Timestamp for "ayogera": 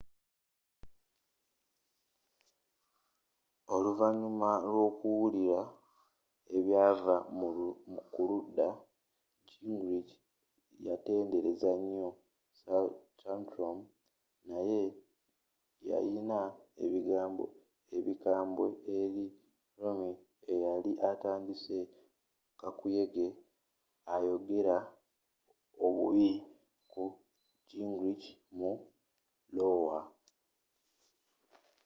24.13-24.77